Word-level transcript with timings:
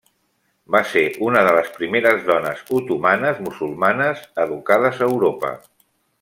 Va 0.75 0.79
ser 0.93 1.03
una 1.27 1.43
de 1.47 1.51
les 1.57 1.69
primeres 1.75 2.25
dones 2.31 2.63
otomanes 2.79 3.43
musulmanes 3.49 4.25
educades 4.47 4.99
a 5.07 5.13
Europa. 5.13 5.55